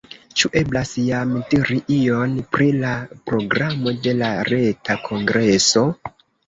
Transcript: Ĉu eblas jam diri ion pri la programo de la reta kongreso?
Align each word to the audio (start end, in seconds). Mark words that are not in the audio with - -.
Ĉu 0.39 0.49
eblas 0.61 0.93
jam 1.09 1.35
diri 1.51 1.77
ion 1.97 2.35
pri 2.57 2.71
la 2.81 2.97
programo 3.31 3.97
de 4.09 4.19
la 4.25 4.35
reta 4.53 5.01
kongreso? 5.11 5.91